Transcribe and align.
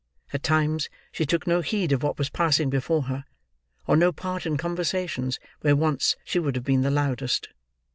At 0.33 0.41
times, 0.41 0.89
she 1.11 1.27
took 1.27 1.45
no 1.45 1.61
heed 1.61 1.91
of 1.91 2.01
what 2.01 2.17
was 2.17 2.31
passing 2.31 2.71
before 2.71 3.03
her, 3.03 3.23
or 3.85 3.95
no 3.95 4.11
part 4.11 4.47
in 4.47 4.57
conversations 4.57 5.39
where 5.59 5.75
once, 5.75 6.15
she 6.23 6.39
would 6.39 6.55
have 6.55 6.65
been 6.65 6.81
the 6.81 6.89
loudest. 6.89 7.49